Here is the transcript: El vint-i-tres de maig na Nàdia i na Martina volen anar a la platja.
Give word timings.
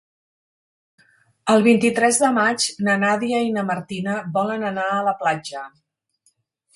El 1.55 1.59
vint-i-tres 1.67 2.17
de 2.23 2.31
maig 2.37 2.65
na 2.87 2.95
Nàdia 3.03 3.41
i 3.49 3.53
na 3.57 3.65
Martina 3.67 4.15
volen 4.39 4.65
anar 4.71 4.87
a 4.95 5.05
la 5.09 5.15
platja. 5.21 5.63